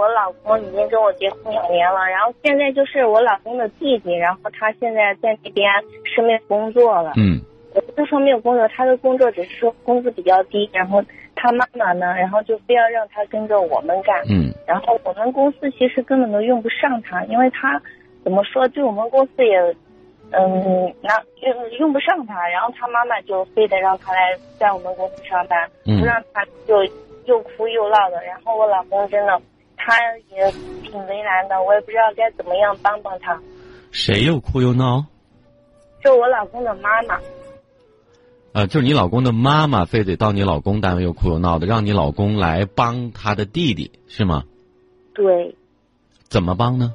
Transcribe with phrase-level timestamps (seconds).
[0.00, 5.70] 我老公已经跟我结婚两年了，然后现在就是我老公的弟弟，然后他现在在那边
[6.04, 7.12] 是没有工作了。
[7.16, 7.38] 嗯。
[7.74, 11.04] 也不是说没有工作，他的工作只是说工资比较低，然后
[11.36, 14.50] 他妈妈呢，然后就非要让他跟着我们干，嗯。
[14.66, 17.80] 然后我们公司其实根本都用不上他，因为他
[18.24, 19.60] 怎么说，对我们公司也，
[20.32, 26.00] 嗯，拿用用不上他，然后他妈妈就非得让他来在我们公司上班，嗯。
[26.00, 26.82] 不让他就
[27.26, 29.40] 又哭又闹的，然后我老公真的
[29.90, 29.96] 他
[30.36, 30.52] 也
[30.82, 33.36] 挺为难的，我也不知道该怎么样帮帮他，
[33.90, 35.04] 谁又哭又闹？
[36.00, 37.18] 就我老公的妈妈。
[38.52, 44.44] 呃，就是你老公的妈妈非得到你老公单位又哭又闹的，让你老公来帮他的弟弟，是吗？
[45.12, 45.56] 对，
[46.28, 46.94] 怎么帮呢？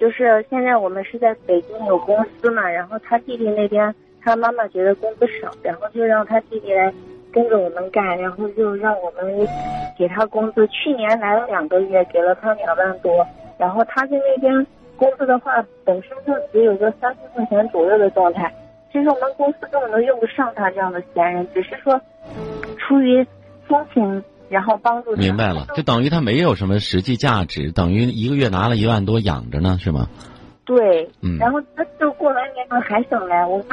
[0.00, 6.92] 就是现在我们是在北京有公司嘛，然后他弟弟那边他妈妈觉得工资少，然后就让他弟弟来
[7.32, 9.48] 跟着我们干，然后就让我们
[9.98, 10.66] 给他工资。
[10.68, 13.26] 去年来了两个月，给了他两万多，
[13.58, 18.52] 然后他在那边工资的话，本身就只有个三四块钱左右的状态。
[18.92, 22.00] 其实我们公司根本都用不上他这样的闲人，只是说
[22.78, 23.22] 出于
[23.68, 25.20] 亲情，然后帮助他。
[25.20, 30.06] 明白了，就等于他没有什么实际价值，等于一个月拿了一万多养着呢，是吗？
[30.64, 33.66] 对，嗯然后他就过完年了还想来，我们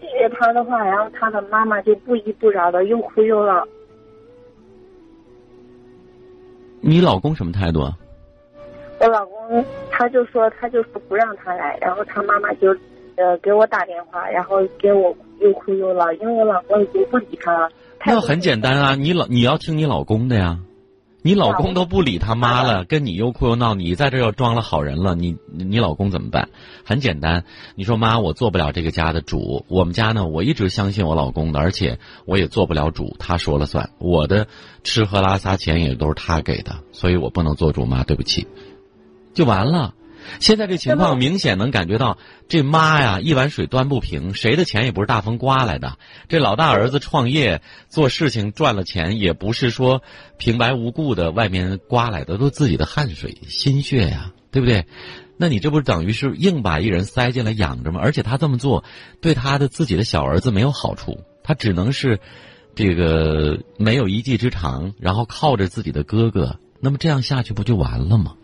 [0.00, 3.64] 拒绝他的话，然后他的妈妈就不依不饶的又哭又闹。
[6.80, 7.92] 你老公什么态度啊？
[9.00, 12.68] 我老公他就说他就说不让他来，然后他妈妈就
[13.16, 17.68] 呃给我打电话，然后给我又哭又闹，因为我老公已经不理他了。
[18.04, 20.58] 那很简单啊，你老你要听你老公的呀，
[21.28, 26.48] 你老公都不理他妈了， 跟你又哭又闹，你在这又装了好人了，你你老公怎么办？
[26.84, 34.46] 很简单，你说妈，我做不了这个家的主，我们家呢，我一直相信我老公的，而且我也做不了主，他说了算，我的
[34.84, 38.46] 吃喝拉撒钱也都是他给的，所以我不能做主，妈，对不起，
[39.34, 39.92] 就完了。
[40.40, 45.98] 现在这情况明显能感觉到，这妈呀一碗水端不平，谁的钱也不是大风刮来的。
[46.28, 50.02] 这老大儿子创业做事情赚了钱，也不是说
[50.36, 54.86] 平白无故的外面刮来的，都自己的汗水心血呀，对不对？
[55.36, 58.00] 那你这不是等于是硬把一人塞进来养着吗？
[58.02, 58.82] 而且他这么做，
[59.20, 62.18] 对他的自己的小儿子没有好处，他只能是
[62.74, 68.34] 这个没有一技之长，然后靠着自己的哥哥，那么这样下去不就完了吗？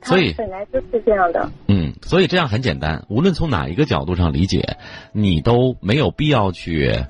[0.00, 1.50] 他所以本来就是这样的。
[1.68, 4.76] 嗯，所以这样很简单，无论从哪一个角度上理解，
[5.12, 7.04] 你都没有必要去，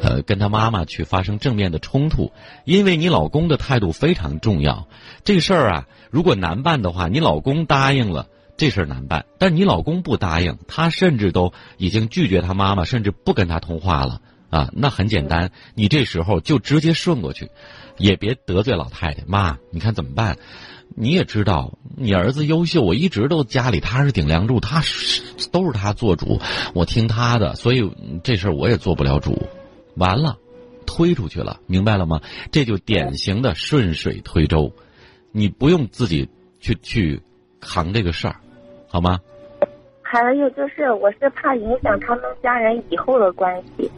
[0.00, 2.32] 呃，跟他妈妈去发生正面的冲突，
[2.64, 4.86] 因为你老公的态度非常重要。
[5.24, 17.50] 这事儿啊，如果难办的话，你老公答应了，这事儿难办；但你老公不答应，他甚至都已经拒绝他妈妈，甚至不跟他通话了啊，那很简单，你这时候就直接顺过去，
[17.98, 19.24] 也别得罪老太太。
[19.26, 20.38] 妈，你看怎么办？
[20.96, 25.22] 你也知道，你儿子优秀，我一直都家里他是顶梁柱，他是
[25.52, 26.40] 都是他做主，
[26.74, 27.92] 我听他的，所以
[28.24, 29.48] 这事儿我也做不了主。
[29.96, 30.38] 完了，
[30.86, 32.20] 推出去了，明白了吗？
[32.50, 34.72] 这就典型的顺水推舟，
[35.30, 36.28] 你不用自己
[36.58, 37.20] 去去
[37.60, 38.36] 扛这个事儿，
[38.88, 39.20] 好吗？
[40.02, 43.90] 还有就是，我是怕影响他们家人以后的关系。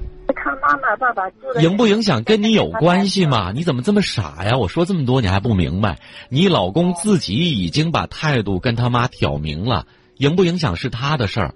[0.50, 3.52] 他妈妈、爸爸住的影不影响跟你有关系吗？
[3.54, 4.56] 你怎么这么傻呀？
[4.56, 5.98] 我说这么多你还不明白？
[6.28, 11.54] 你老公自己已经把态度跟他妈挑明了，影不影响是他的事儿。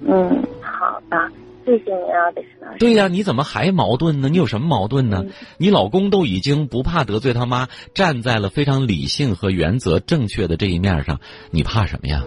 [0.00, 1.16] 嗯，好的，
[1.64, 2.78] 谢谢你啊，李石老师。
[2.78, 4.28] 对呀、你怎么还矛盾呢？
[4.28, 5.24] 你有什么矛盾呢？
[5.58, 12.24] 你老公都已经不怕得罪他妈，站在了非常理性和原则正确的这一面上，你怕什么呀？